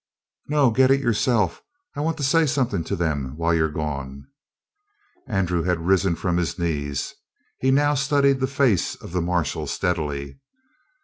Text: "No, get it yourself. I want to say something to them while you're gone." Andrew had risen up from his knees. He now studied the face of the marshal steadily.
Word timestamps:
"No, 0.47 0.71
get 0.71 0.89
it 0.89 0.99
yourself. 0.99 1.61
I 1.95 2.01
want 2.01 2.17
to 2.17 2.23
say 2.23 2.47
something 2.47 2.83
to 2.85 2.95
them 2.95 3.37
while 3.37 3.53
you're 3.53 3.69
gone." 3.69 4.25
Andrew 5.27 5.61
had 5.61 5.85
risen 5.85 6.13
up 6.13 6.17
from 6.19 6.37
his 6.37 6.57
knees. 6.57 7.13
He 7.59 7.69
now 7.69 7.93
studied 7.93 8.39
the 8.39 8.47
face 8.47 8.95
of 8.95 9.11
the 9.11 9.21
marshal 9.21 9.67
steadily. 9.67 10.39